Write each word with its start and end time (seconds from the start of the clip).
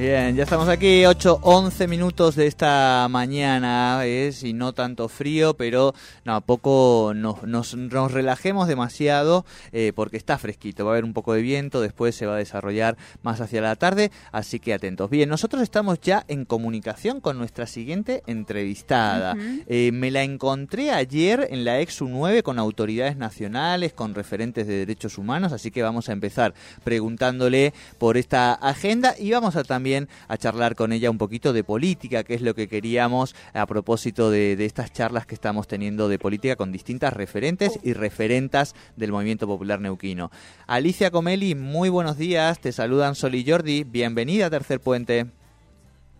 Bien, 0.00 0.34
ya 0.34 0.44
estamos 0.44 0.66
aquí, 0.70 1.04
8, 1.04 1.40
11 1.42 1.86
minutos 1.86 2.34
de 2.34 2.46
esta 2.46 3.06
mañana, 3.10 4.06
es 4.06 4.42
y 4.44 4.54
no 4.54 4.72
tanto 4.72 5.10
frío, 5.10 5.52
pero 5.52 5.94
no, 6.24 6.36
a 6.36 6.40
poco 6.40 7.12
nos, 7.14 7.42
nos, 7.42 7.74
nos 7.74 8.10
relajemos 8.10 8.66
demasiado 8.66 9.44
eh, 9.72 9.92
porque 9.94 10.16
está 10.16 10.38
fresquito, 10.38 10.86
va 10.86 10.92
a 10.92 10.94
haber 10.94 11.04
un 11.04 11.12
poco 11.12 11.34
de 11.34 11.42
viento, 11.42 11.82
después 11.82 12.14
se 12.14 12.24
va 12.24 12.36
a 12.36 12.38
desarrollar 12.38 12.96
más 13.22 13.42
hacia 13.42 13.60
la 13.60 13.76
tarde, 13.76 14.10
así 14.32 14.58
que 14.58 14.72
atentos. 14.72 15.10
Bien, 15.10 15.28
nosotros 15.28 15.62
estamos 15.62 16.00
ya 16.00 16.24
en 16.28 16.46
comunicación 16.46 17.20
con 17.20 17.36
nuestra 17.36 17.66
siguiente 17.66 18.22
entrevistada. 18.26 19.36
Eh, 19.66 19.90
me 19.92 20.10
la 20.10 20.22
encontré 20.22 20.92
ayer 20.92 21.46
en 21.50 21.66
la 21.66 21.78
EXU 21.78 22.08
9 22.08 22.42
con 22.42 22.58
autoridades 22.58 23.18
nacionales, 23.18 23.92
con 23.92 24.14
referentes 24.14 24.66
de 24.66 24.78
derechos 24.78 25.18
humanos, 25.18 25.52
así 25.52 25.70
que 25.70 25.82
vamos 25.82 26.08
a 26.08 26.12
empezar 26.12 26.54
preguntándole 26.84 27.74
por 27.98 28.16
esta 28.16 28.54
agenda 28.54 29.14
y 29.18 29.30
vamos 29.32 29.56
a 29.56 29.62
también 29.62 29.89
a 30.28 30.36
charlar 30.36 30.74
con 30.74 30.92
ella 30.92 31.10
un 31.10 31.18
poquito 31.18 31.52
de 31.52 31.64
política, 31.64 32.24
que 32.24 32.34
es 32.34 32.42
lo 32.42 32.54
que 32.54 32.68
queríamos 32.68 33.34
a 33.54 33.66
propósito 33.66 34.30
de, 34.30 34.56
de 34.56 34.64
estas 34.64 34.92
charlas 34.92 35.26
que 35.26 35.34
estamos 35.34 35.66
teniendo 35.66 36.08
de 36.08 36.18
política 36.18 36.56
con 36.56 36.72
distintas 36.72 37.12
referentes 37.12 37.78
y 37.82 37.92
referentas 37.92 38.74
del 38.96 39.12
movimiento 39.12 39.46
popular 39.46 39.80
neuquino. 39.80 40.30
Alicia 40.66 41.10
Comeli, 41.10 41.54
muy 41.54 41.88
buenos 41.88 42.16
días, 42.16 42.60
te 42.60 42.72
saludan 42.72 43.14
Sol 43.14 43.34
y 43.34 43.48
Jordi, 43.48 43.84
bienvenida 43.84 44.46
a 44.46 44.50
Tercer 44.50 44.80
Puente. 44.80 45.26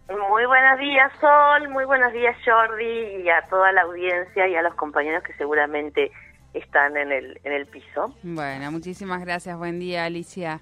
Muy 0.09 0.45
buenos 0.45 0.79
días, 0.81 1.13
Sol, 1.21 1.69
muy 1.69 1.85
buenos 1.85 2.13
días, 2.13 2.37
Jordi, 2.45 3.23
y 3.23 3.29
a 3.29 3.47
toda 3.49 3.71
la 3.73 3.83
audiencia 3.83 4.49
y 4.49 4.57
a 4.57 4.63
los 4.63 4.75
compañeros 4.75 5.23
que 5.23 5.33
seguramente 5.35 6.11
están 6.53 6.97
en 6.97 7.13
el, 7.13 7.41
en 7.45 7.53
el 7.53 7.67
piso. 7.67 8.13
Bueno, 8.23 8.73
muchísimas 8.73 9.21
gracias. 9.21 9.57
Buen 9.57 9.79
día, 9.79 10.07
Alicia. 10.07 10.61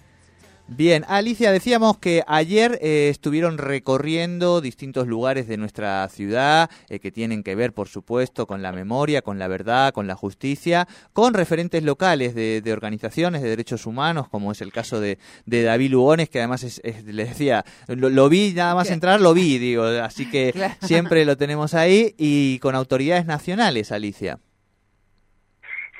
Bien, 0.71 1.05
Alicia, 1.09 1.51
decíamos 1.51 1.99
que 1.99 2.23
ayer 2.27 2.79
eh, 2.83 3.09
estuvieron 3.09 3.57
recorriendo 3.57 4.61
distintos 4.61 5.07
lugares 5.07 5.49
de 5.49 5.57
nuestra 5.57 6.07
ciudad 6.11 6.69
eh, 6.91 6.99
que 7.01 7.11
tienen 7.11 7.43
que 7.43 7.55
ver, 7.55 7.73
por 7.73 7.89
supuesto, 7.89 8.47
con 8.47 8.61
la 8.61 8.71
memoria, 8.71 9.23
con 9.23 9.39
la 9.39 9.49
verdad, 9.49 9.95
con 9.95 10.07
la 10.07 10.15
justicia, 10.15 10.87
con 11.15 11.33
referentes 11.33 11.83
locales 11.83 12.35
de, 12.35 12.61
de 12.61 12.73
organizaciones 12.75 13.41
de 13.41 13.49
derechos 13.49 13.87
humanos, 13.87 14.29
como 14.29 14.53
es 14.53 14.61
el 14.61 14.71
caso 14.71 15.01
de, 15.01 15.17
de 15.47 15.63
David 15.63 15.91
Lugones, 15.93 16.29
que 16.29 16.39
además 16.39 16.63
es, 16.63 16.83
es, 16.85 17.03
les 17.03 17.31
decía, 17.31 17.65
lo, 17.87 18.11
lo, 18.11 18.29
vi 18.29 18.53
nada 18.55 18.75
más 18.75 18.91
entrar, 18.91 19.23
lo 19.23 19.33
vi, 19.33 19.57
digo, 19.57 19.85
así 19.85 20.31
que 20.31 20.53
claro. 20.55 20.75
siempre 20.83 21.25
lo 21.25 21.39
tenemos 21.39 21.73
ahí 21.73 22.15
y 22.19 22.59
con 22.59 22.75
autoridades 22.75 23.25
nacionales, 23.25 23.91
Alicia. 23.91 24.39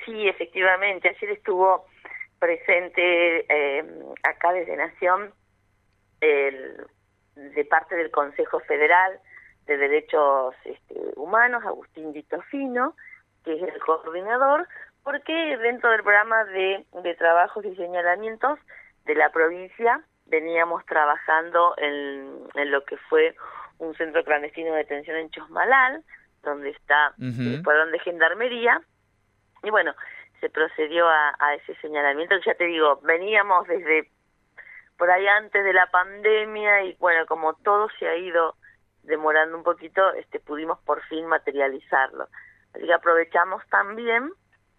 Sí, 0.05 0.29
efectivamente, 0.29 1.09
ayer 1.09 1.31
estuvo 1.31 1.87
presente 2.39 3.47
eh, 3.49 3.85
acá 4.23 4.53
desde 4.53 4.77
Nación 4.77 5.33
el, 6.21 6.87
de 7.35 7.65
parte 7.65 7.97
del 7.97 8.11
Consejo 8.11 8.61
Federal 8.61 9.21
de 9.67 9.77
Derechos 9.77 10.55
este, 10.65 10.95
Humanos, 11.17 11.65
Agustín 11.65 12.13
Ditofino, 12.13 12.95
que 13.45 13.55
es 13.55 13.63
el 13.63 13.79
coordinador, 13.81 14.67
porque 15.05 15.57
dentro 15.59 15.91
del 15.91 16.03
programa 16.03 16.45
de, 16.45 16.85
de 17.03 17.15
trabajos 17.15 17.65
y 17.65 17.75
señalamientos 17.77 18.59
de 19.05 19.15
la 19.15 19.31
provincia 19.31 20.03
veníamos 20.27 20.85
trabajando 20.87 21.75
en, 21.79 22.29
en 22.55 22.71
lo 22.71 22.85
que 22.85 22.97
fue 23.09 23.35
un 23.79 23.95
centro 23.95 24.25
clandestino 24.25 24.73
de 24.73 24.79
detención 24.79 25.17
en 25.17 25.31
Chosmalal, 25.31 26.03
donde 26.43 26.71
está 26.71 27.15
uh 27.19 27.23
-huh. 27.23 27.41
el 27.41 27.55
escuadrón 27.57 27.93
de 27.93 27.99
gendarmería, 28.01 28.81
y 29.63 29.71
bueno, 29.71 29.95
se 30.41 30.51
procedió 30.51 31.09
a, 31.09 31.55
ese 31.55 31.75
señalamiento. 31.77 32.37
Ya 32.45 32.55
te 32.55 32.65
digo, 32.65 33.01
veníamos 33.03 33.67
desde 33.67 34.11
por 34.97 35.11
ahí 35.11 35.27
antes 35.27 35.65
de 35.65 35.73
la 35.73 35.87
pandemia 35.87 36.85
y 36.85 36.97
bueno, 36.99 37.25
como 37.27 37.55
todo 37.55 37.89
se 37.99 38.09
ha 38.09 38.17
ido 38.17 38.57
demorando 39.03 39.57
un 39.57 39.63
poquito, 39.63 40.13
este 40.15 40.41
pudimos 40.41 40.79
por 40.81 41.03
fin 41.05 41.27
materializarlo. 41.27 42.29
Así 42.75 42.85
que 42.85 42.93
aprovechamos 42.93 43.67
también, 43.69 44.31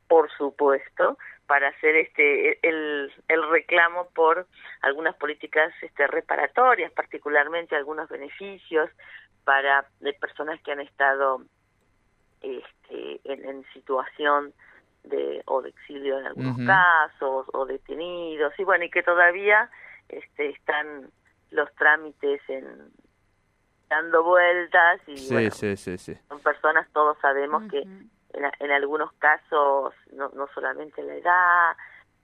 por 0.07 0.29
supuesto, 0.31 1.17
para 1.47 1.69
hacer 1.69 1.95
este 1.95 2.59
el, 2.67 3.11
el 3.27 3.49
reclamo 3.49 4.09
por 4.13 4.45
algunas 4.81 5.15
políticas 5.15 5.73
este 5.81 6.05
reparatorias, 6.07 6.91
particularmente 6.91 7.75
algunos 7.75 8.07
beneficios 8.09 8.89
para 9.45 9.85
de 9.99 10.13
personas 10.13 10.61
que 10.61 10.73
han 10.73 10.81
estado 10.81 11.41
este 12.41 13.19
en, 13.23 13.45
en 13.49 13.65
situación 13.73 14.53
de 15.03 15.41
o 15.45 15.61
de 15.61 15.69
exilio 15.69 16.19
en 16.19 16.27
algunos 16.27 16.57
uh 16.57 16.61
-huh. 16.61 16.67
casos 16.67 17.47
o 17.53 17.65
detenidos 17.65 18.53
y 18.57 18.63
bueno 18.63 18.85
y 18.85 18.89
que 18.89 19.03
todavía 19.03 19.69
este 20.09 20.49
están 20.49 21.09
los 21.51 21.73
trámites 21.75 22.41
en 22.47 22.91
dando 23.89 24.23
vueltas 24.23 25.01
y 25.07 25.17
sí, 25.17 25.33
bueno, 25.33 25.51
sí, 25.51 25.75
sí, 25.77 25.97
sí. 25.97 26.15
son 26.27 26.39
personas 26.41 26.87
todos 26.93 27.17
sabemos 27.19 27.63
uh 27.63 27.65
-huh. 27.65 27.71
que 27.71 27.81
en, 27.81 28.51
en, 28.59 28.71
algunos 28.71 29.11
casos 29.13 29.93
no, 30.13 30.29
no 30.29 30.47
solamente 30.53 31.01
la 31.01 31.15
edad 31.15 31.77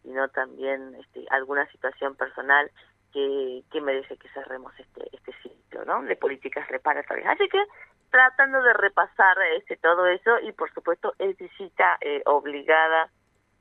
sino 0.03 0.27
también 0.29 0.95
este, 0.95 1.25
alguna 1.31 1.65
situación 1.71 2.15
personal 2.15 2.69
que, 3.11 3.63
que 3.71 3.81
merece 3.81 4.17
que 4.17 4.29
cerremos 4.29 4.73
este 4.79 5.09
este 5.11 5.33
ciclo 5.41 5.85
no 5.85 6.03
de 6.03 6.15
políticas 6.15 6.67
reparatorias 6.67 7.27
así 7.29 7.47
que 7.49 7.63
tratando 8.15 8.61
de 8.61 8.71
repasar 8.71 9.37
este 9.57 9.75
todo 9.75 10.07
eso 10.07 10.39
y 10.39 10.53
por 10.53 10.73
supuesto 10.73 11.13
es 11.19 11.35
visita 11.35 11.97
eh, 11.99 12.21
obligada 12.25 13.09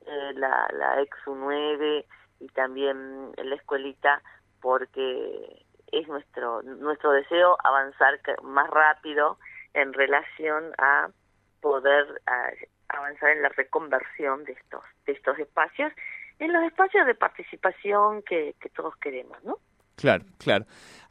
eh, 0.07 0.31
la, 0.35 0.69
la 0.71 1.01
EXU 1.01 1.35
9 1.35 2.05
y 2.39 2.47
también 2.47 3.33
la 3.35 3.55
escuelita 3.55 4.21
porque 4.61 5.61
es 5.91 6.07
nuestro 6.07 6.61
nuestro 6.61 7.11
deseo 7.11 7.57
avanzar 7.65 8.17
más 8.43 8.69
rápido 8.69 9.37
en 9.73 9.91
relación 9.91 10.71
a 10.77 11.09
poder 11.59 12.21
avanzar 12.87 13.31
en 13.31 13.41
la 13.41 13.49
reconversión 13.49 14.45
de 14.45 14.53
estos 14.53 14.85
de 15.05 15.11
estos 15.11 15.37
espacios 15.37 15.91
en 16.39 16.53
los 16.53 16.63
espacios 16.63 17.05
de 17.05 17.15
participación 17.15 18.23
que, 18.23 18.55
que 18.61 18.69
todos 18.69 18.95
queremos, 19.01 19.43
¿no? 19.43 19.57
Claro, 19.95 20.25
claro. 20.37 20.65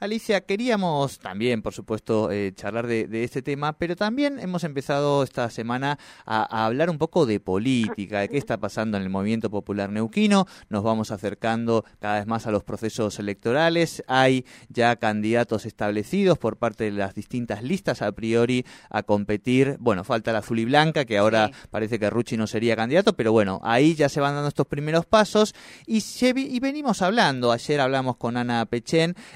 Alicia, 0.05 0.43
queríamos 0.43 1.19
también, 1.19 1.63
por 1.63 1.73
supuesto, 1.73 2.31
eh, 2.31 2.53
charlar 2.55 2.87
de, 2.87 3.07
de, 3.07 3.25
este 3.25 3.41
tema, 3.41 3.73
pero 3.73 3.97
también 3.97 4.39
hemos 4.39 4.63
empezado 4.65 5.23
esta 5.23 5.49
semana 5.49 5.99
a, 6.27 6.43
a, 6.43 6.67
hablar 6.67 6.91
un 6.91 6.99
poco 6.99 7.25
de 7.25 7.41
política, 7.41 8.21
de 8.21 8.29
qué 8.29 8.37
está 8.37 8.59
pasando 8.59 8.99
en 8.99 9.03
el 9.03 9.09
movimiento 9.09 9.49
popular 9.51 9.89
neuquino. 9.89 10.47
Nos 10.69 10.83
vamos 10.83 11.11
acercando 11.11 11.87
cada 12.01 12.19
vez 12.19 12.27
más 12.27 12.47
a 12.47 12.51
los 12.51 12.65
procesos 12.65 13.19
electorales. 13.19 14.05
Hay 14.07 14.45
ya 14.69 14.97
candidatos 14.97 15.65
establecidos 15.65 16.37
por 16.37 16.59
parte 16.59 16.85
de 16.85 16.91
las 16.91 17.15
distintas 17.15 17.63
listas 17.63 18.03
a 18.03 18.13
priori 18.13 18.67
a 18.91 19.05
competir. 19.05 19.77
Bueno, 19.81 20.05
falta 20.05 20.33
la 20.33 20.41
azul 20.41 20.59
y 20.59 20.67
blanca, 20.67 21.07
que 21.07 21.17
ahora 21.17 21.49
sí. 21.49 21.69
parece 21.71 21.99
que 21.99 22.11
Rucci 22.11 22.37
no 22.37 22.47
sería 22.47 22.77
candidato, 22.77 23.15
pero 23.15 23.33
bueno, 23.33 23.59
ahí 23.65 23.95
ya 23.95 24.11
se 24.11 24.21
van 24.21 24.35
dando 24.35 24.49
estos 24.49 24.67
primeros 24.67 25.07
pasos 25.07 25.55
y, 25.87 26.03
se, 26.03 26.35
y 26.37 26.61
venimos 26.61 27.01
hablando. 27.01 27.53
Ayer 27.53 27.81
hablamos 27.81 28.17
con 28.17 28.37
Ana 28.37 28.67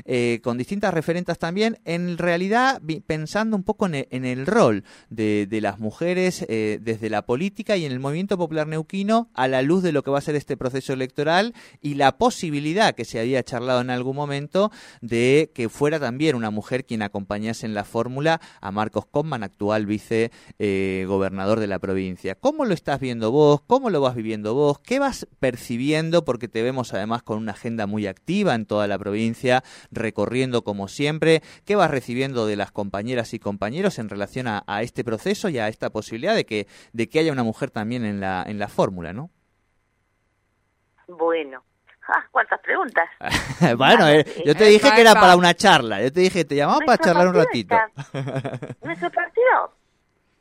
Eh, 0.04 0.40
con 0.42 0.58
distintas 0.58 0.94
referentes 0.94 1.38
también, 1.38 1.78
en 1.84 2.18
realidad 2.18 2.80
pensando 3.06 3.56
un 3.56 3.62
poco 3.62 3.86
en 3.86 3.94
el, 3.94 4.08
en 4.10 4.24
el 4.24 4.46
rol 4.46 4.84
de, 5.10 5.46
las 5.60 5.78
mujeres 5.80 6.46
eh, 6.48 6.78
desde 6.80 7.10
la 7.10 7.22
política 7.22 7.76
y 7.76 7.84
en 7.84 7.92
el 7.92 7.98
movimiento 7.98 8.38
popular 8.38 8.66
neuquino 8.66 9.28
a 9.34 9.48
la 9.48 9.62
luz 9.62 9.82
de 9.82 9.92
lo 9.92 10.02
que 10.02 10.10
va 10.10 10.18
a 10.18 10.22
ser 10.22 10.36
este 10.36 10.56
proceso 10.56 10.92
electoral 10.92 11.54
y 11.80 11.94
la 11.94 12.16
posibilidad 12.16 12.94
que 12.94 13.04
se 13.04 13.18
había 13.18 13.42
charlado 13.42 13.80
en 13.80 13.90
algún 13.90 14.14
momento 14.14 14.70
de 15.00 15.50
que 15.54 15.68
fuera 15.68 15.98
también 15.98 16.36
una 16.36 16.50
mujer 16.50 16.84
quien 16.84 17.02
acompañase 17.02 17.66
en 17.66 17.74
la 17.74 17.84
fórmula 17.84 18.40
a 18.60 18.70
Marcos 18.70 19.06
Comman, 19.06 19.42
actual 19.42 19.86
vice 19.86 20.30
eh, 20.58 21.06
de 21.08 21.66
la 21.66 21.78
provincia. 21.78 22.34
¿Cómo 22.34 22.64
lo 22.64 22.74
estás 22.74 23.00
viendo 23.00 23.30
vos? 23.30 23.60
¿Cómo 23.66 23.90
lo 23.90 24.00
vas 24.00 24.14
viviendo 24.14 24.54
vos? 24.54 24.78
¿Qué 24.78 24.98
vas 24.98 25.26
percibiendo? 25.38 26.24
Porque 26.24 26.48
te 26.48 26.62
vemos 26.62 26.94
además 26.94 27.22
con 27.22 27.38
una 27.38 27.52
agenda 27.52 27.86
muy 27.86 28.06
activa 28.06 28.54
en 28.54 28.66
toda 28.66 28.86
la 28.86 28.98
provincia, 28.98 29.18
recorriendo 29.90 30.62
como 30.62 30.88
siempre. 30.88 31.42
¿Qué 31.64 31.76
vas 31.76 31.90
recibiendo 31.90 32.46
de 32.46 32.56
las 32.56 32.70
compañeras 32.72 33.34
y 33.34 33.38
compañeros 33.38 33.98
en 33.98 34.08
relación 34.08 34.48
a, 34.48 34.64
a, 34.66 34.82
este 34.82 35.04
proceso 35.04 35.48
y 35.48 35.58
a 35.58 35.68
esta 35.68 35.90
posibilidad 35.90 36.34
de 36.34 36.44
que, 36.44 36.66
de 36.92 37.08
que 37.08 37.20
haya 37.20 37.32
una 37.32 37.44
mujer 37.44 37.70
también 37.70 38.04
en 38.04 38.20
la, 38.20 38.44
en 38.46 38.58
la 38.58 38.68
fórmula, 38.68 39.12
no? 39.12 39.30
Bueno, 41.06 41.64
Ah, 42.08 42.24
¿cuántas 42.30 42.58
preguntas? 42.60 43.06
bueno, 43.76 44.08
eh, 44.08 44.24
yo 44.44 44.54
te 44.54 44.64
dije 44.64 44.90
que 44.94 45.00
era 45.02 45.12
para 45.12 45.36
una 45.36 45.52
charla. 45.52 46.00
Yo 46.00 46.10
te 46.10 46.20
dije, 46.20 46.44
te 46.46 46.56
llamaba 46.56 46.78
para 46.86 46.96
charlar 46.96 47.28
un 47.28 47.34
ratito. 47.34 47.76
nuestro 48.82 49.10
partido 49.10 49.74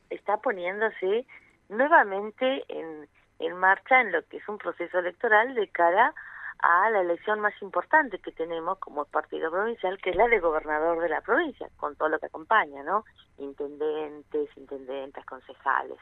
está 0.09 0.37
poniéndose 0.37 1.25
nuevamente 1.67 2.63
en, 2.69 3.09
en 3.39 3.57
marcha 3.57 3.99
en 3.99 4.13
lo 4.13 4.25
que 4.27 4.37
es 4.37 4.47
un 4.47 4.57
proceso 4.57 4.99
electoral 4.99 5.55
de 5.55 5.67
cara 5.67 6.13
a 6.59 6.89
la 6.89 7.01
elección 7.01 7.39
más 7.39 7.53
importante 7.61 8.19
que 8.19 8.31
tenemos 8.31 8.79
como 8.79 9.05
partido 9.05 9.51
provincial, 9.51 9.97
que 10.01 10.11
es 10.11 10.15
la 10.15 10.27
de 10.27 10.39
gobernador 10.39 10.99
de 11.01 11.09
la 11.09 11.21
provincia, 11.21 11.69
con 11.77 11.95
todo 11.95 12.09
lo 12.09 12.19
que 12.19 12.27
acompaña, 12.27 12.83
¿no? 12.83 13.05
Intendentes, 13.37 14.49
intendentes, 14.57 15.25
concejales. 15.25 15.99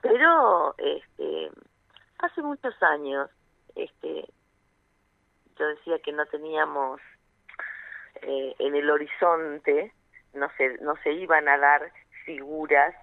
Pero 0.00 0.74
este, 0.78 1.50
hace 2.18 2.42
muchos 2.42 2.74
años, 2.82 3.30
este, 3.74 4.26
yo 5.58 5.66
decía 5.68 5.98
que 6.00 6.12
no 6.12 6.26
teníamos 6.26 7.00
eh, 8.22 8.54
en 8.58 8.74
el 8.74 8.90
horizonte, 8.90 9.92
no 10.32 10.48
se, 10.56 10.78
no 10.78 10.96
se 11.02 11.12
iban 11.12 11.48
a 11.48 11.58
dar 11.58 11.92
figuras, 12.24 12.94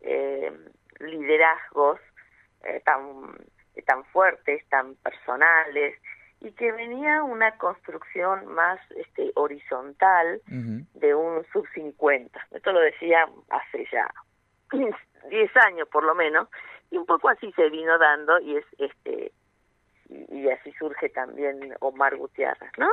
eh, 0.00 0.52
liderazgos 1.00 2.00
eh, 2.64 2.80
tan, 2.84 3.36
tan 3.86 4.04
fuertes, 4.06 4.66
tan 4.68 4.94
personales, 4.96 5.98
y 6.42 6.50
que 6.52 6.72
venía 6.72 7.22
una 7.22 7.56
construcción 7.56 8.46
más 8.46 8.80
este, 8.96 9.30
horizontal 9.36 10.42
de 10.46 11.14
un 11.14 11.44
sub 11.52 11.64
50. 11.72 12.48
Esto 12.50 12.72
lo 12.72 12.80
decía 12.80 13.28
hace 13.48 13.86
ya 13.92 14.12
10 15.30 15.56
años 15.56 15.88
por 15.88 16.02
lo 16.02 16.16
menos, 16.16 16.48
y 16.90 16.98
un 16.98 17.06
poco 17.06 17.28
así 17.28 17.52
se 17.52 17.70
vino 17.70 17.96
dando 17.96 18.40
y 18.40 18.56
es 18.56 18.64
este 18.78 19.32
y, 20.08 20.50
así 20.50 20.72
surge 20.72 21.08
también 21.08 21.74
Omar 21.80 22.16
Gutiérrez, 22.16 22.70
¿no? 22.76 22.88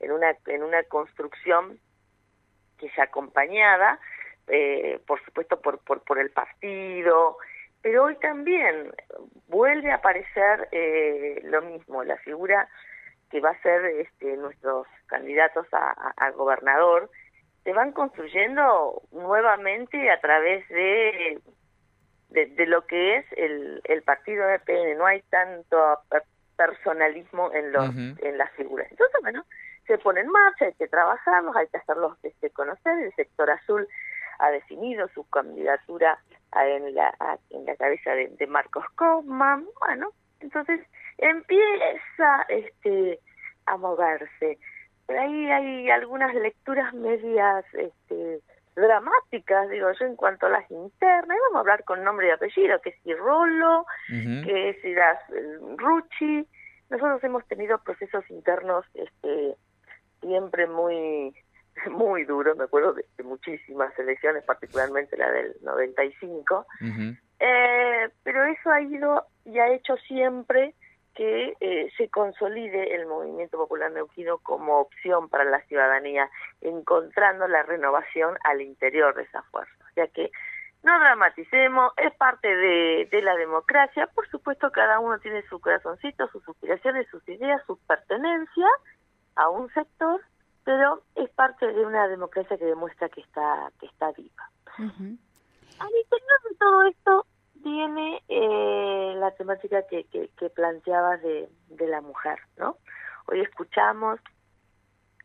En 0.00 0.10
una 0.10 0.34
en 0.46 0.62
una 0.62 0.82
construcción 0.84 1.78
que 2.78 2.88
se 2.90 3.02
acompañada 3.02 4.00
eh, 4.48 4.98
por 5.06 5.22
supuesto 5.24 5.60
por, 5.60 5.78
por 5.80 6.02
por 6.02 6.18
el 6.18 6.30
partido, 6.30 7.36
pero 7.82 8.04
hoy 8.04 8.16
también 8.16 8.92
vuelve 9.58 9.90
a 9.90 9.96
aparecer 9.96 10.68
eh, 10.70 11.40
lo 11.42 11.62
mismo, 11.62 12.04
la 12.04 12.16
figura 12.18 12.68
que 13.28 13.40
va 13.40 13.50
a 13.50 13.60
ser 13.60 13.84
este, 13.86 14.36
nuestros 14.36 14.86
candidatos 15.06 15.66
a, 15.72 16.30
gobernador, 16.30 17.10
se 17.64 17.72
van 17.72 17.90
construyendo 17.90 19.02
nuevamente 19.10 20.12
a 20.12 20.20
través 20.20 20.66
de, 20.68 21.40
de, 22.28 22.66
lo 22.66 22.86
que 22.86 23.16
es 23.16 23.26
el, 23.36 23.80
el 23.84 24.02
partido 24.02 24.46
de 24.46 24.60
PN. 24.60 24.94
No 24.94 25.06
hay 25.06 25.22
tanto 25.22 25.76
personalismo 26.56 27.50
en, 27.52 27.72
los, 27.72 27.88
en 28.22 28.38
las 28.38 28.52
figuras. 28.52 28.86
Entonces, 28.92 29.20
bueno, 29.22 29.44
se 29.88 29.98
pone 29.98 30.20
en 30.20 30.28
marcha, 30.28 30.66
hay 30.66 30.74
que 30.74 30.86
trabajarlos, 30.86 31.56
hay 31.56 31.66
que 31.66 31.78
hacerlos 31.78 32.16
este, 32.22 32.50
conocer. 32.50 32.96
El 32.96 33.12
sector 33.16 33.50
azul 33.50 33.88
ha 34.38 34.50
definido 34.52 35.08
su 35.08 35.28
candidatura 35.28 36.16
en 36.52 36.94
la, 36.94 37.38
en 37.50 37.64
la 37.64 37.76
cabeza 37.76 38.12
de, 38.12 38.46
Marcos 38.46 38.84
Kaufman. 38.96 39.66
Bueno, 39.80 40.10
entonces 40.40 40.80
empieza 41.18 42.46
este 42.48 43.20
a 43.66 43.76
moverse. 43.76 44.58
Pero 45.06 45.20
ahí 45.20 45.50
hay 45.50 45.90
algunas 45.90 46.34
lecturas 46.34 46.92
medias 46.92 47.64
este, 47.72 48.40
dramáticas, 48.74 49.68
digo 49.70 49.90
yo, 49.92 50.06
en 50.06 50.16
cuanto 50.16 50.46
a 50.46 50.50
las 50.50 50.70
internas. 50.70 51.38
Vamos 51.44 51.56
a 51.56 51.60
hablar 51.60 51.84
con 51.84 52.04
nombre 52.04 52.28
y 52.28 52.30
apellido, 52.30 52.80
que 52.80 52.90
es 52.90 53.06
Irrolo, 53.06 53.86
que 54.08 54.70
es 54.70 54.84
Iras 54.84 55.18
Rucci. 55.76 56.46
Nosotros 56.90 57.22
hemos 57.24 57.46
tenido 57.46 57.78
procesos 57.78 58.28
internos 58.30 58.84
este, 58.94 59.54
siempre 60.20 60.66
muy 60.66 61.34
muy 61.90 62.24
duros, 62.24 62.56
me 62.56 62.64
acuerdo 62.64 62.94
de, 62.94 63.04
muchísimas 63.22 63.96
elecciones, 63.98 64.44
particularmente 64.44 65.16
la 65.16 65.30
del 65.30 65.56
95, 65.62 66.66
eh, 67.40 68.08
pero 68.22 68.44
eso 68.44 68.70
ha 68.70 68.80
ido 68.80 69.26
y 69.44 69.58
ha 69.58 69.72
hecho 69.72 69.96
siempre 69.96 70.74
que 71.14 71.56
eh, 71.60 71.90
se 71.96 72.08
consolide 72.10 72.94
el 72.94 73.06
movimiento 73.06 73.58
popular 73.58 73.90
neuquino 73.90 74.38
como 74.38 74.78
opción 74.78 75.28
para 75.28 75.44
la 75.44 75.60
ciudadanía, 75.62 76.30
encontrando 76.60 77.48
la 77.48 77.64
renovación 77.64 78.36
al 78.44 78.60
interior 78.60 79.14
de 79.16 79.22
esa 79.24 79.42
fuerza. 79.50 79.84
Ya 79.96 80.06
que 80.06 80.30
no 80.84 80.96
dramaticemos, 81.00 81.92
es 81.96 82.14
parte 82.14 82.46
de, 82.54 83.08
de 83.10 83.22
la 83.22 83.34
democracia, 83.34 84.06
por 84.14 84.28
supuesto 84.28 84.70
cada 84.70 85.00
uno 85.00 85.18
tiene 85.18 85.42
su 85.48 85.60
corazoncito, 85.60 86.28
sus 86.28 86.48
aspiraciones, 86.48 87.08
sus 87.10 87.28
ideas, 87.28 87.62
su 87.66 87.76
pertenencia 87.78 88.66
a 89.34 89.48
un 89.48 89.68
sector, 89.72 90.20
pero 90.68 91.00
es 91.14 91.30
parte 91.30 91.66
de 91.66 91.86
una 91.86 92.08
democracia 92.08 92.58
que 92.58 92.66
demuestra 92.66 93.08
que 93.08 93.22
está 93.22 93.72
que 93.80 93.86
está 93.86 94.12
viva. 94.12 94.50
Al 94.76 95.96
interior 95.96 96.40
de 96.46 96.56
todo 96.58 96.82
esto 96.82 97.26
tiene 97.62 98.22
eh, 98.28 99.14
la 99.16 99.30
temática 99.30 99.86
que, 99.86 100.04
que, 100.04 100.28
que 100.38 100.50
planteabas 100.50 101.22
de, 101.22 101.48
de 101.68 101.86
la 101.86 102.02
mujer, 102.02 102.38
¿no? 102.58 102.76
Hoy 103.28 103.40
escuchamos, 103.40 104.20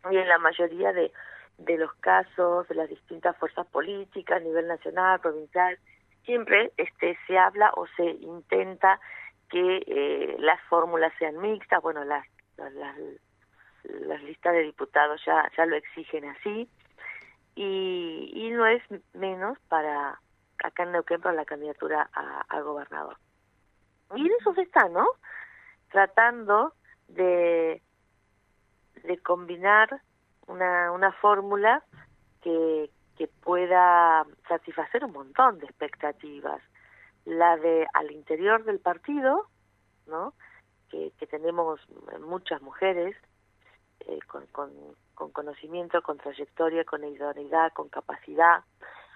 y 0.09 0.15
en 0.15 0.29
la 0.29 0.37
mayoría 0.37 0.93
de, 0.93 1.11
de 1.57 1.77
los 1.77 1.93
casos 1.95 2.65
de 2.69 2.75
las 2.75 2.87
distintas 2.87 3.35
fuerzas 3.35 3.67
políticas 3.67 4.37
a 4.37 4.45
nivel 4.45 4.65
nacional, 4.67 5.19
provincial, 5.19 5.77
siempre 6.23 6.71
este 6.77 7.17
se 7.27 7.37
habla 7.37 7.69
o 7.75 7.85
se 7.97 8.05
intenta 8.05 8.97
que 9.49 9.83
eh, 9.87 10.37
las 10.39 10.61
fórmulas 10.69 11.11
sean 11.19 11.37
mixtas, 11.39 11.81
bueno, 11.81 12.05
las, 12.05 12.25
las, 12.55 12.95
las, 13.83 14.21
listas 14.23 14.53
de 14.53 14.63
diputados 14.63 15.21
ya, 15.25 15.49
ya 15.57 15.65
lo 15.65 15.75
exigen 15.75 16.25
así, 16.25 16.69
y, 17.55 18.31
y 18.33 18.49
no 18.51 18.65
es 18.65 18.81
menos 19.13 19.57
para 19.69 20.19
acá 20.63 20.83
en 20.83 20.91
Neuquén 20.93 21.21
para 21.21 21.35
la 21.35 21.45
candidatura 21.45 22.09
a, 22.13 22.61
gobernador. 22.61 23.17
Y 24.15 24.25
en 24.25 24.31
eso 24.39 24.53
se 24.53 24.61
está, 24.61 24.87
¿no? 24.89 25.05
Tratando 25.91 26.73
de, 27.07 27.81
de 29.03 29.17
combinar 29.19 30.01
una, 30.47 30.91
una 30.91 31.11
fórmula 31.13 31.83
que, 32.41 32.89
que 33.17 33.27
pueda 33.27 34.25
satisfacer 34.47 35.03
un 35.03 35.11
montón 35.11 35.59
de 35.59 35.65
expectativas. 35.65 36.61
La 37.25 37.57
de 37.57 37.87
al 37.93 38.11
interior 38.11 38.63
del 38.63 38.79
partido, 38.79 39.47
¿no? 40.07 40.33
Que, 40.89 41.11
que 41.17 41.27
tenemos 41.27 41.79
muchas 42.19 42.61
mujeres 42.61 43.15
eh, 44.07 44.19
con, 44.27 44.45
con, 44.47 44.71
con 45.15 45.31
conocimiento, 45.31 46.01
con 46.01 46.17
trayectoria, 46.17 46.83
con 46.83 47.03
idoneidad, 47.03 47.71
con 47.73 47.89
capacidad, 47.89 48.63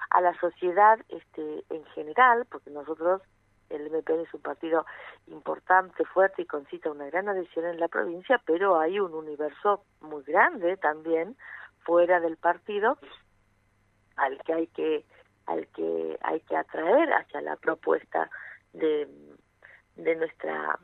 a 0.10 0.22
la 0.22 0.34
sociedad 0.40 1.00
este, 1.10 1.64
en 1.70 1.84
general, 1.88 2.46
porque 2.50 2.70
nosotros, 2.70 3.22
el 3.70 3.90
MPN 3.90 4.22
es 4.22 4.34
un 4.34 4.42
partido 4.42 4.86
importante, 5.28 6.06
fuerte 6.06 6.44
y 6.44 6.46
concita 6.46 6.90
una 6.90 7.08
gran 7.08 7.28
adhesión 7.28 7.66
en 7.66 7.80
la 7.80 7.88
provincia, 7.88 8.42
pero 8.46 8.80
hay 8.80 9.00
un 9.00 9.14
universo 9.14 9.84
muy 10.02 10.24
grande 10.24 10.78
también 10.78 11.36
fuera 11.84 12.20
del 12.20 12.38
partido 12.38 12.98
al 14.16 14.42
que 14.44 14.54
hay 14.54 14.68
que 14.68 15.06
al 15.46 15.68
que 15.68 16.18
hay 16.22 16.42
que 16.42 16.58
atraer 16.58 17.14
hacia 17.14 17.40
la 17.42 17.56
propuesta 17.56 18.30
de, 18.74 19.08
de 19.96 20.16
nuestra 20.16 20.78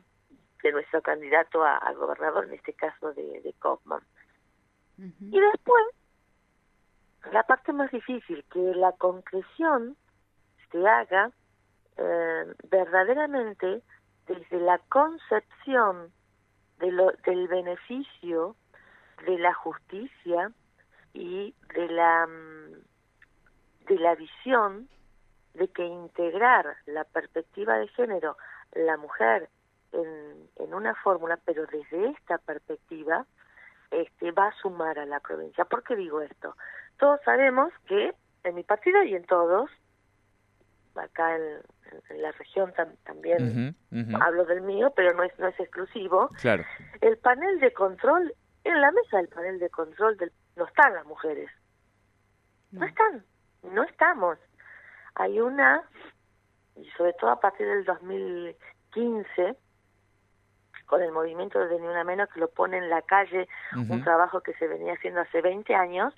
de 0.64 0.72
nuestro 0.72 1.02
candidato 1.02 1.62
a, 1.62 1.92
gobernador, 1.92 2.46
en 2.46 2.54
este 2.54 2.72
caso 2.72 3.12
de, 3.12 3.40
de 3.42 3.52
Kaufman. 3.60 4.02
Y 4.98 5.40
después 5.40 5.84
la 7.32 7.42
parte 7.42 7.72
más 7.72 7.90
difícil, 7.90 8.44
que 8.50 8.74
la 8.74 8.92
concreción 8.92 9.96
se 10.70 10.86
haga 10.88 11.30
eh, 11.96 12.54
verdaderamente 12.70 13.82
desde 14.26 14.60
la 14.60 14.78
concepción 14.88 16.12
de 16.78 16.92
lo, 16.92 17.12
del 17.26 17.46
beneficio 17.48 18.56
de 19.26 19.38
la 19.38 19.54
justicia 19.54 20.50
y 21.12 21.54
de 21.74 21.88
la 21.88 22.26
mm, 22.26 23.86
de 23.86 23.98
la 23.98 24.14
visión 24.14 24.88
de 25.52 25.68
que 25.68 25.84
integrar 25.84 26.76
la 26.86 27.04
perspectiva 27.04 27.76
de 27.78 27.86
género 27.88 28.36
la 28.72 28.96
mujer 28.96 29.48
en, 29.94 30.48
en 30.56 30.74
una 30.74 30.94
fórmula 30.96 31.38
pero 31.44 31.66
desde 31.66 32.10
esta 32.10 32.38
perspectiva 32.38 33.26
este 33.90 34.32
va 34.32 34.48
a 34.48 34.54
sumar 34.60 34.98
a 34.98 35.06
la 35.06 35.20
provincia 35.20 35.64
¿por 35.64 35.82
qué 35.84 35.96
digo 35.96 36.20
esto? 36.20 36.56
todos 36.98 37.20
sabemos 37.24 37.72
que 37.86 38.14
en 38.44 38.54
mi 38.54 38.62
partido 38.62 39.02
y 39.02 39.14
en 39.14 39.24
todos, 39.24 39.70
acá 40.94 41.36
en, 41.36 41.62
la 42.20 42.32
región 42.32 42.72
también 43.04 43.76
hablo 44.20 44.44
del 44.46 44.62
mío, 44.62 44.92
pero 44.96 45.14
no 45.14 45.22
es 45.22 45.38
no 45.38 45.46
es 45.48 45.58
exclusivo. 45.60 46.28
Claro. 46.40 46.64
El 47.00 47.16
panel 47.18 47.60
de 47.60 47.72
control 47.72 48.34
en 48.64 48.80
la 48.80 48.90
mesa 48.90 49.18
del 49.18 49.28
panel 49.28 49.58
de 49.58 49.70
control 49.70 50.16
del, 50.16 50.32
no 50.56 50.66
están 50.66 50.94
las 50.94 51.06
mujeres. 51.06 51.50
No. 52.72 52.84
están, 52.84 53.24
no 53.62 53.84
estamos. 53.84 54.38
Hay 55.14 55.40
una 55.40 55.82
y 56.76 56.88
sobre 56.96 57.12
todo 57.12 57.30
a 57.30 57.40
partir 57.40 57.66
del 57.66 57.84
2015 57.84 59.56
con 60.86 61.02
el 61.02 61.12
movimiento 61.12 61.58
de 61.58 61.78
Ni 61.80 61.86
Una 61.86 62.04
Menos 62.04 62.28
que 62.30 62.40
lo 62.40 62.48
pone 62.48 62.78
en 62.78 62.90
la 62.90 63.02
calle, 63.02 63.48
un 63.74 64.02
trabajo 64.02 64.40
que 64.40 64.54
se 64.54 64.66
venía 64.68 64.94
haciendo 64.94 65.20
hace 65.20 65.40
20 65.40 65.74
años, 65.74 66.14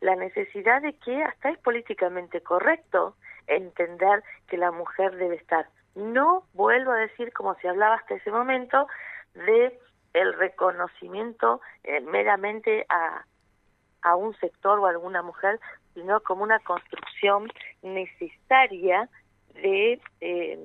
la 0.00 0.16
necesidad 0.16 0.82
de 0.82 0.94
que 0.94 1.22
hasta 1.22 1.50
es 1.50 1.58
políticamente 1.58 2.40
correcto 2.40 3.16
entender 3.46 4.22
que 4.46 4.56
la 4.56 4.70
mujer 4.70 5.16
debe 5.16 5.36
estar. 5.36 5.66
No 5.94 6.44
vuelvo 6.52 6.92
a 6.92 6.98
decir, 6.98 7.32
como 7.32 7.54
se 7.56 7.68
hablaba 7.68 7.96
hasta 7.96 8.14
ese 8.14 8.30
momento, 8.30 8.86
de 9.34 9.78
el 10.12 10.32
reconocimiento 10.34 11.60
eh, 11.84 12.00
meramente 12.00 12.86
a, 12.88 13.24
a 14.02 14.16
un 14.16 14.34
sector 14.36 14.78
o 14.78 14.86
a 14.86 14.90
alguna 14.90 15.22
mujer, 15.22 15.60
sino 15.94 16.20
como 16.20 16.42
una 16.42 16.60
construcción 16.60 17.50
necesaria 17.82 19.08
de, 19.62 20.00
eh, 20.20 20.58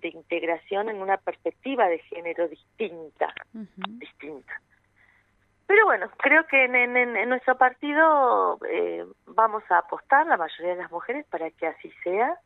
de 0.00 0.08
integración 0.08 0.88
en 0.88 1.00
una 1.00 1.16
perspectiva 1.16 1.88
de 1.88 1.98
género 2.00 2.48
distinta, 2.48 3.32
distinta. 3.52 4.60
Pero 5.66 5.84
bueno, 5.84 6.10
creo 6.16 6.46
que 6.46 6.64
en, 6.64 6.74
en, 6.74 7.28
nuestro 7.28 7.56
partido 7.56 8.58
eh, 8.68 9.04
vamos 9.26 9.62
a 9.70 9.78
apostar, 9.78 10.26
la 10.26 10.36
mayoría 10.36 10.74
de 10.74 10.82
las 10.82 10.90
mujeres, 10.90 11.24
para 11.26 11.50
que 11.50 11.68
así 11.68 11.92
sea, 12.02 12.36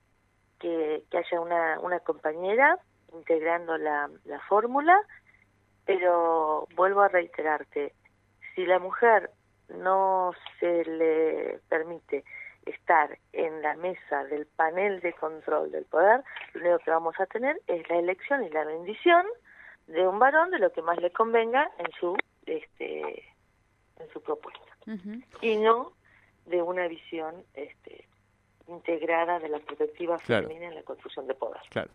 que, 0.60 1.02
que 1.10 1.18
haya 1.18 1.40
una, 1.40 1.80
una 1.80 2.00
compañera 2.00 2.78
integrando 3.14 3.78
la, 3.78 4.10
la 4.24 4.40
fórmula, 4.40 5.00
pero 5.86 6.66
vuelvo 6.74 7.00
a 7.00 7.08
reiterarte, 7.08 7.94
si 8.54 8.66
la 8.66 8.78
mujer 8.78 9.30
no 9.68 10.32
se 10.60 10.84
le 10.84 11.60
permite 11.68 12.24
estar 12.66 13.18
en 13.32 13.62
la 13.62 13.74
mesa 13.76 14.24
del 14.24 14.46
panel 14.46 15.00
de 15.00 15.12
control 15.14 15.70
del 15.70 15.84
poder, 15.84 16.22
lo 16.54 16.60
único 16.60 16.78
que 16.84 16.90
vamos 16.90 17.14
a 17.18 17.26
tener 17.26 17.60
es 17.66 17.88
la 17.88 17.96
elección 17.96 18.44
y 18.44 18.50
la 18.50 18.64
bendición 18.64 19.26
de 19.86 20.06
un 20.06 20.18
varón 20.18 20.50
de 20.50 20.58
lo 20.58 20.72
que 20.72 20.82
más 20.82 20.98
le 21.00 21.10
convenga 21.10 21.70
en 21.78 21.90
su 21.98 22.16
este 22.46 23.24
en 23.98 24.08
su 24.12 24.20
propuesta 24.22 24.64
y 25.40 25.56
no 25.56 25.92
de 26.46 26.62
una 26.62 26.88
visión 26.88 27.44
este 27.54 28.06
integrada 28.68 29.38
de 29.38 29.48
la 29.48 29.58
perspectiva 29.58 30.18
femenina 30.18 30.66
en 30.68 30.74
la 30.74 30.82
construcción 30.82 31.26
de 31.26 31.34
poder. 31.34 31.60
Claro. 31.70 31.90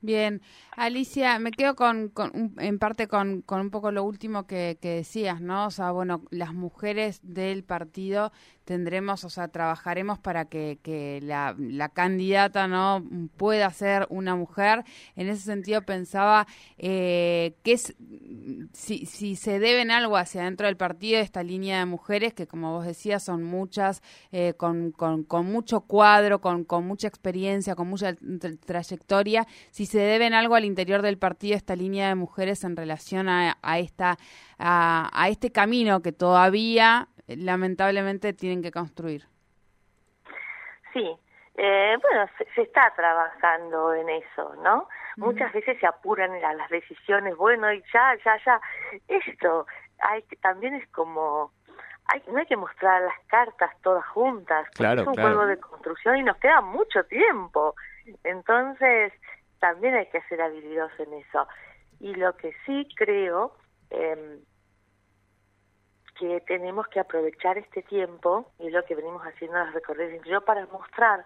Bien, 0.00 0.42
Alicia, 0.72 1.38
me 1.38 1.52
quedo 1.52 1.76
con, 1.76 2.08
con 2.08 2.54
en 2.58 2.80
parte 2.80 3.06
con, 3.06 3.40
con, 3.42 3.60
un 3.60 3.70
poco 3.70 3.92
lo 3.92 4.02
último 4.02 4.48
que, 4.48 4.76
que, 4.82 4.96
decías, 4.96 5.40
¿no? 5.40 5.66
O 5.66 5.70
sea, 5.70 5.92
bueno, 5.92 6.24
las 6.30 6.52
mujeres 6.54 7.20
del 7.22 7.62
partido 7.62 8.32
tendremos, 8.72 9.22
o 9.24 9.28
sea, 9.28 9.48
trabajaremos 9.48 10.18
para 10.18 10.46
que, 10.46 11.20
la, 11.22 11.90
candidata 11.90 12.66
no 12.66 13.04
pueda 13.36 13.68
ser 13.70 14.06
una 14.08 14.34
mujer. 14.34 14.82
En 15.14 15.28
ese 15.28 15.42
sentido 15.42 15.82
pensaba 15.82 16.46
eh, 16.78 17.54
que 17.62 17.72
es, 17.72 17.94
si, 18.72 19.04
si 19.04 19.36
se 19.36 19.58
deben 19.58 19.90
algo 19.90 20.16
hacia 20.16 20.44
dentro 20.44 20.66
del 20.66 20.78
partido, 20.78 21.20
esta 21.20 21.42
línea 21.42 21.80
de 21.80 21.84
mujeres, 21.84 22.32
que 22.32 22.46
como 22.46 22.72
vos 22.72 22.86
decías, 22.86 23.22
son 23.22 23.42
muchas, 23.42 24.02
eh, 24.30 24.54
con, 24.56 24.94
mucho 25.44 25.82
cuadro, 25.82 26.40
con, 26.40 26.64
mucha 26.86 27.08
experiencia, 27.08 27.74
con 27.74 27.88
mucha 27.88 28.16
trayectoria, 28.64 29.46
si 29.70 29.84
se 29.84 29.98
deben 29.98 30.32
algo 30.32 30.54
al 30.54 30.64
interior 30.64 31.02
del 31.02 31.18
partido, 31.18 31.56
esta 31.56 31.76
línea 31.76 32.08
de 32.08 32.14
mujeres 32.14 32.64
en 32.64 32.74
relación 32.74 33.28
a, 33.28 33.54
esta 33.78 34.16
a 34.64 35.26
este 35.28 35.50
camino 35.50 36.02
que 36.02 36.12
todavía 36.12 37.08
lamentablemente 37.36 38.32
tienen 38.32 38.62
que 38.62 38.70
construir. 38.70 39.24
Sí, 40.92 41.16
eh, 41.56 41.96
bueno, 42.00 42.26
se, 42.54 42.62
está 42.62 42.92
trabajando 42.96 43.94
en 43.94 44.08
eso, 44.08 44.54
¿no? 44.62 44.88
Muchas 45.16 45.52
veces 45.52 45.78
se 45.78 45.86
apuran 45.86 46.32
a 46.44 46.54
las 46.54 46.70
decisiones, 46.70 47.36
bueno, 47.36 47.70
y 47.72 47.82
ya, 47.92 48.16
ya, 48.24 48.38
ya. 48.44 48.60
Esto 49.08 49.66
hay 49.98 50.22
también 50.40 50.74
es 50.74 50.88
como, 50.88 51.52
hay, 52.06 52.22
no 52.28 52.38
hay 52.38 52.46
que 52.46 52.56
mostrar 52.56 53.02
las 53.02 53.18
cartas 53.26 53.70
todas 53.82 54.04
juntas, 54.08 54.68
claro, 54.70 55.02
es 55.02 55.06
un 55.08 55.14
juego 55.14 55.46
de 55.46 55.58
construcción 55.58 56.16
y 56.16 56.22
nos 56.22 56.36
queda 56.38 56.60
mucho 56.60 57.04
tiempo. 57.04 57.74
Entonces, 58.24 59.12
también 59.60 59.94
hay 59.94 60.06
que 60.06 60.22
ser 60.22 60.42
habilidoso 60.42 61.02
en 61.02 61.14
eso. 61.14 61.46
Y 62.00 62.14
lo 62.14 62.36
que 62.36 62.52
sí 62.66 62.88
creo, 62.96 63.54
eh, 63.90 64.40
que 66.22 66.40
tenemos 66.42 66.86
que 66.86 67.00
aprovechar 67.00 67.58
este 67.58 67.82
tiempo, 67.82 68.46
y 68.60 68.68
es 68.68 68.72
lo 68.72 68.84
que 68.84 68.94
venimos 68.94 69.22
haciendo 69.22 69.58
en 69.58 69.64
las 69.64 69.74
recorridas 69.74 70.24
yo 70.24 70.40
para 70.42 70.64
mostrar, 70.66 71.24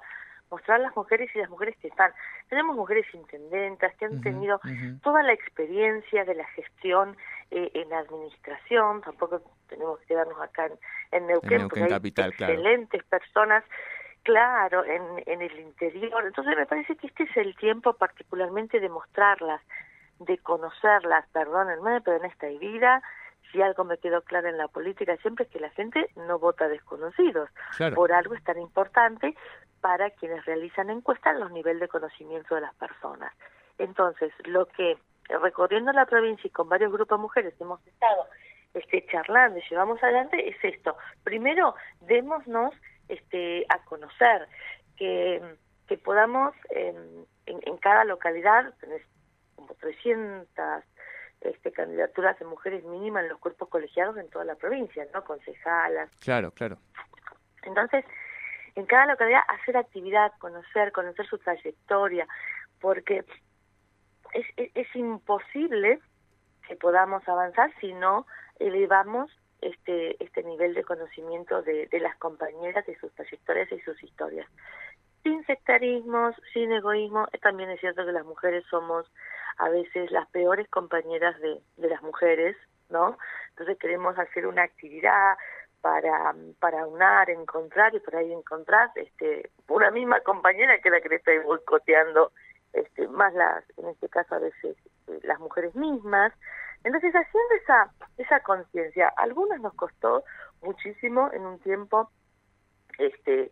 mostrar 0.50 0.80
las 0.80 0.96
mujeres 0.96 1.28
y 1.34 1.38
las 1.38 1.50
mujeres 1.50 1.76
que 1.82 1.88
están. 1.88 2.12
Tenemos 2.48 2.74
mujeres 2.74 3.04
intendentas 3.12 3.94
que 3.96 4.06
han 4.06 4.22
tenido 4.22 4.58
toda 5.02 5.22
la 5.22 5.34
experiencia 5.34 6.24
de 6.24 6.34
la 6.34 6.46
gestión 6.46 7.14
eh, 7.50 7.70
en 7.74 7.92
administración, 7.92 9.02
tampoco 9.02 9.42
tenemos 9.68 9.98
que 10.00 10.06
quedarnos 10.06 10.40
acá 10.40 10.64
en, 10.64 10.78
en 11.12 11.26
Neuquén, 11.26 11.68
porque 11.68 11.82
hay 11.82 11.90
capital, 11.90 12.30
excelentes 12.30 13.04
personas 13.04 13.64
claro, 14.22 14.82
en, 14.82 15.02
en 15.26 15.42
el 15.42 15.60
interior. 15.60 16.24
Entonces 16.26 16.56
me 16.56 16.64
parece 16.64 16.96
que 16.96 17.08
este 17.08 17.24
es 17.24 17.36
el 17.36 17.54
tiempo 17.56 17.92
particularmente 17.92 18.80
de 18.80 18.88
mostrarlas, 18.88 19.60
de 20.20 20.38
conocerlas, 20.38 21.26
perdónenme, 21.34 22.00
pero 22.00 22.16
en 22.16 22.24
esta 22.24 22.46
vida 22.46 23.02
si 23.50 23.62
algo 23.62 23.84
me 23.84 23.98
quedó 23.98 24.22
claro 24.22 24.48
en 24.48 24.58
la 24.58 24.68
política 24.68 25.16
siempre 25.18 25.44
es 25.44 25.50
que 25.50 25.60
la 25.60 25.70
gente 25.70 26.08
no 26.16 26.38
vota 26.38 26.68
desconocidos. 26.68 27.50
Por 27.94 28.12
algo 28.12 28.34
es 28.34 28.44
tan 28.44 28.58
importante 28.58 29.34
para 29.80 30.10
quienes 30.10 30.44
realizan 30.44 30.90
encuestas 30.90 31.38
los 31.38 31.50
niveles 31.52 31.80
de 31.80 31.88
conocimiento 31.88 32.54
de 32.54 32.62
las 32.62 32.74
personas. 32.74 33.32
Entonces, 33.78 34.32
lo 34.44 34.66
que 34.66 34.98
recorriendo 35.28 35.92
la 35.92 36.06
provincia 36.06 36.48
y 36.48 36.50
con 36.50 36.68
varios 36.68 36.92
grupos 36.92 37.18
de 37.18 37.22
mujeres 37.22 37.54
hemos 37.60 37.84
estado 37.86 38.26
este, 38.74 39.06
charlando 39.06 39.58
y 39.58 39.68
llevamos 39.68 40.02
adelante 40.02 40.48
es 40.48 40.56
esto. 40.62 40.96
Primero, 41.24 41.74
démonos 42.00 42.74
este, 43.08 43.64
a 43.68 43.78
conocer, 43.84 44.48
que, 44.96 45.42
que 45.86 45.98
podamos 45.98 46.54
en, 46.70 47.26
en 47.46 47.76
cada 47.78 48.04
localidad, 48.04 48.74
como 49.54 49.74
300 49.74 50.84
este, 51.40 51.72
candidaturas 51.72 52.38
de 52.38 52.44
mujeres 52.44 52.84
mínimas 52.84 53.24
en 53.24 53.30
los 53.30 53.38
cuerpos 53.38 53.68
colegiados 53.68 54.16
en 54.16 54.28
toda 54.30 54.44
la 54.44 54.54
provincia, 54.54 55.06
¿no? 55.14 55.24
Concejalas. 55.24 56.10
Claro, 56.20 56.50
claro. 56.50 56.78
Entonces, 57.62 58.04
en 58.74 58.86
cada 58.86 59.06
localidad 59.06 59.40
hacer 59.48 59.76
actividad, 59.76 60.32
conocer, 60.38 60.92
conocer 60.92 61.26
su 61.26 61.38
trayectoria, 61.38 62.26
porque 62.80 63.24
es, 64.34 64.46
es, 64.56 64.96
imposible 64.96 65.98
que 66.68 66.76
podamos 66.76 67.26
avanzar 67.28 67.72
si 67.80 67.92
no 67.94 68.26
elevamos 68.58 69.30
este, 69.60 70.22
este 70.22 70.42
nivel 70.42 70.74
de 70.74 70.84
conocimiento 70.84 71.62
de, 71.62 71.86
de 71.86 72.00
las 72.00 72.16
compañeras, 72.16 72.84
de 72.86 72.98
sus 72.98 73.12
trayectorias 73.14 73.72
y 73.72 73.80
sus 73.80 74.02
historias. 74.02 74.46
Sin 75.26 75.44
sectarismos, 75.44 76.36
sin 76.52 76.70
egoísmo, 76.70 77.26
también 77.42 77.68
es 77.70 77.80
cierto 77.80 78.06
que 78.06 78.12
las 78.12 78.24
mujeres 78.24 78.64
somos 78.70 79.10
a 79.58 79.68
veces 79.68 80.12
las 80.12 80.28
peores 80.28 80.68
compañeras 80.68 81.36
de, 81.40 81.60
de 81.78 81.88
las 81.88 82.00
mujeres, 82.02 82.56
¿no? 82.90 83.18
Entonces 83.48 83.76
queremos 83.78 84.16
hacer 84.20 84.46
una 84.46 84.62
actividad 84.62 85.36
para, 85.80 86.32
para 86.60 86.86
unar, 86.86 87.28
encontrar 87.28 87.92
y 87.96 87.98
por 87.98 88.14
ahí 88.14 88.32
encontrar 88.32 88.92
este, 88.94 89.50
una 89.66 89.90
misma 89.90 90.20
compañera 90.20 90.78
que 90.78 90.90
la 90.90 91.00
que 91.00 91.08
le 91.08 91.16
estoy 91.16 91.38
boicoteando 91.38 92.30
este, 92.72 93.08
más 93.08 93.34
las, 93.34 93.64
en 93.78 93.88
este 93.88 94.08
caso 94.08 94.36
a 94.36 94.38
veces 94.38 94.76
las 95.24 95.40
mujeres 95.40 95.74
mismas. 95.74 96.32
Entonces 96.84 97.12
haciendo 97.12 97.54
esa, 97.64 97.90
esa 98.16 98.38
conciencia, 98.44 99.12
algunas 99.16 99.60
nos 99.60 99.74
costó 99.74 100.22
muchísimo 100.62 101.32
en 101.32 101.46
un 101.46 101.58
tiempo 101.58 102.12
este 102.98 103.50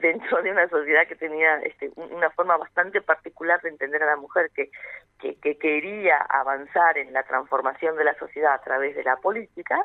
dentro 0.00 0.42
de 0.42 0.50
una 0.50 0.68
sociedad 0.68 1.06
que 1.06 1.16
tenía 1.16 1.56
este, 1.58 1.92
una 1.96 2.30
forma 2.30 2.56
bastante 2.56 3.02
particular 3.02 3.60
de 3.60 3.68
entender 3.68 4.02
a 4.02 4.06
la 4.06 4.16
mujer 4.16 4.50
que, 4.54 4.70
que, 5.18 5.58
quería 5.58 6.16
avanzar 6.18 6.96
en 6.96 7.12
la 7.12 7.22
transformación 7.24 7.96
de 7.96 8.04
la 8.04 8.14
sociedad 8.18 8.54
a 8.54 8.62
través 8.62 8.96
de 8.96 9.04
la 9.04 9.16
política, 9.16 9.84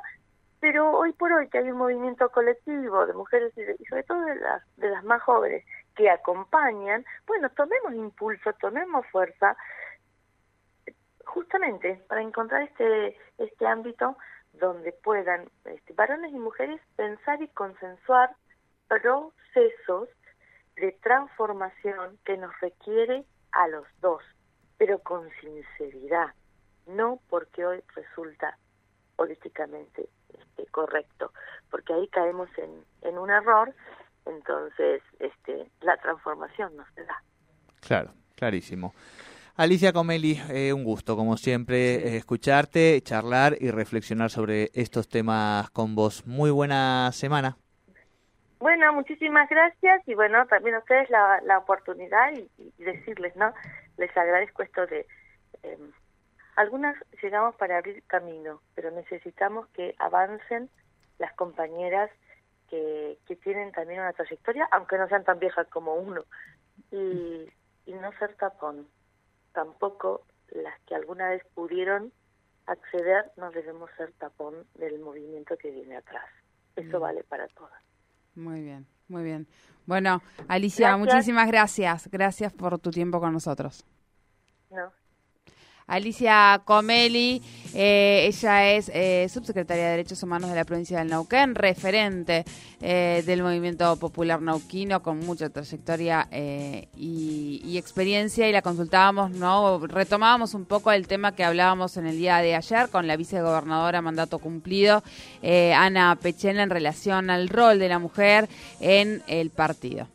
pero 0.61 0.91
hoy 0.91 1.11
por 1.13 1.31
hoy 1.33 1.49
que 1.49 1.57
hay 1.57 1.71
un 1.71 1.77
movimiento 1.77 2.29
colectivo 2.29 3.05
de 3.05 3.13
mujeres 3.13 3.53
y, 3.57 3.85
sobre 3.85 4.03
todo 4.03 4.23
de 4.23 4.35
las, 4.35 4.75
de 4.77 4.89
las 4.89 5.03
más 5.03 5.21
jóvenes 5.21 5.65
que 5.95 6.09
acompañan, 6.09 7.05
bueno, 7.27 7.49
tomemos 7.49 7.93
impulso, 7.93 8.53
tomemos 8.53 9.05
fuerza, 9.07 9.57
justamente 11.25 12.01
para 12.07 12.21
encontrar 12.21 12.63
este, 12.63 13.17
este 13.37 13.67
ámbito 13.67 14.17
donde 14.53 14.93
puedan 14.93 15.49
este, 15.65 15.93
varones 15.93 16.31
y 16.31 16.39
mujeres 16.39 16.81
pensar 16.95 17.41
y 17.41 17.49
consensuar 17.49 18.31
procesos 18.89 20.09
de 20.75 20.91
transformación 21.01 22.17
que 22.25 22.37
nos 22.37 22.51
requiere 22.59 23.23
a 23.51 23.67
los 23.69 23.85
dos, 24.01 24.21
pero 24.77 24.99
con 24.99 25.29
sinceridad, 25.41 26.33
no 26.87 27.19
porque 27.29 27.65
hoy 27.65 27.81
resulta 27.95 28.57
políticamente 29.15 30.09
este, 30.33 30.65
correcto, 30.71 31.31
porque 31.69 31.93
ahí 31.93 32.07
caemos 32.07 32.49
en, 32.57 32.83
en 33.01 33.17
un 33.17 33.29
error, 33.29 33.73
entonces 34.25 35.01
este, 35.19 35.69
la 35.81 35.97
transformación 35.97 36.75
no 36.75 36.85
se 36.95 37.03
da. 37.03 37.23
Claro, 37.81 38.11
clarísimo. 38.35 38.93
Alicia 39.55 39.91
Comeli, 39.91 40.41
eh, 40.49 40.71
un 40.71 40.85
gusto, 40.85 41.17
como 41.17 41.35
siempre, 41.35 41.95
eh, 41.95 42.15
escucharte, 42.15 43.01
charlar 43.01 43.57
y 43.59 43.71
reflexionar 43.71 44.29
sobre 44.29 44.71
estos 44.73 45.09
temas 45.09 45.69
con 45.71 45.95
vos. 45.95 46.25
Muy 46.25 46.49
buena 46.49 47.11
semana. 47.11 47.57
Bueno, 48.59 48.91
muchísimas 48.91 49.49
gracias 49.49 50.05
y 50.05 50.15
bueno, 50.15 50.45
también 50.47 50.75
a 50.75 50.79
ustedes 50.79 51.09
la, 51.09 51.39
la 51.45 51.59
oportunidad 51.59 52.33
y, 52.33 52.49
y 52.57 52.83
decirles, 52.83 53.35
¿no? 53.35 53.53
Les 53.97 54.15
agradezco 54.15 54.63
esto 54.63 54.85
de... 54.85 55.07
Eh, 55.63 55.77
algunas 56.57 56.95
llegamos 57.21 57.55
para 57.55 57.77
abrir 57.77 58.03
camino, 58.03 58.61
pero 58.75 58.91
necesitamos 58.91 59.67
que 59.69 59.95
avancen 59.97 60.69
las 61.17 61.31
compañeras 61.33 62.11
que, 62.69 63.17
que 63.25 63.37
tienen 63.37 63.71
también 63.71 64.01
una 64.01 64.11
trayectoria, 64.11 64.67
aunque 64.71 64.97
no 64.97 65.07
sean 65.07 65.23
tan 65.23 65.39
viejas 65.39 65.67
como 65.69 65.95
uno, 65.95 66.25
y, 66.91 67.49
y 67.85 67.93
no 67.93 68.11
ser 68.19 68.35
tapón 68.35 68.87
tampoco 69.53 70.25
las 70.49 70.79
que 70.81 70.95
alguna 70.95 71.29
vez 71.29 71.43
pudieron 71.53 72.11
acceder 72.65 73.31
no 73.37 73.51
debemos 73.51 73.89
ser 73.97 74.11
tapón 74.13 74.67
del 74.75 74.99
movimiento 74.99 75.57
que 75.57 75.71
viene 75.71 75.97
atrás. 75.97 76.25
Eso 76.75 76.99
vale 76.99 77.23
para 77.23 77.47
todas. 77.47 77.88
Muy 78.39 78.61
bien, 78.61 78.87
muy 79.09 79.23
bien. 79.23 79.47
Bueno, 79.85 80.21
Alicia, 80.47 80.95
muchísimas 80.95 81.47
gracias. 81.47 82.09
Gracias 82.09 82.53
por 82.53 82.79
tu 82.79 82.89
tiempo 82.91 83.19
con 83.19 83.33
nosotros. 83.33 83.85
No, 84.69 84.91
Alicia 85.89 86.61
Comeli, 86.65 87.41
eh, 87.73 88.25
ella 88.27 88.71
es 88.71 88.91
eh, 88.93 89.27
subsecretaria 89.31 89.85
de 89.85 89.89
Derechos 89.91 90.21
Humanos 90.21 90.49
de 90.49 90.55
la 90.55 90.63
provincia 90.63 90.99
del 90.99 91.09
Neuquén, 91.09 91.55
referente 91.55 92.45
eh, 92.79 93.23
del 93.25 93.41
movimiento 93.41 93.95
popular 93.97 94.41
nauquino 94.41 95.01
con 95.01 95.19
mucha 95.19 95.49
trayectoria 95.49 96.27
y, 96.31 97.61
y, 97.65 97.77
experiencia 97.77 98.47
y 98.47 98.51
la 98.51 98.61
consultábamos, 98.61 99.31
no 99.31 99.79
retomábamos 99.87 100.53
un 100.53 100.65
poco 100.65 100.91
el 100.91 101.07
tema 101.07 101.35
que 101.35 101.43
hablábamos 101.43 101.97
en 101.97 102.05
el 102.05 102.17
día 102.17 102.37
de 102.37 102.55
ayer 102.55 102.89
con 102.89 103.07
la 103.07 103.17
vicegobernadora 103.17 104.01
mandato 104.01 104.37
cumplido, 104.39 105.03
Ana 105.43 106.15
Pechena, 106.21 106.63
en 106.63 106.69
relación 106.69 107.29
al 107.29 107.49
rol 107.49 107.79
de 107.79 107.89
la 107.89 107.99
mujer 107.99 108.47
en 108.79 109.23
el 109.27 109.49
partido. 109.49 110.07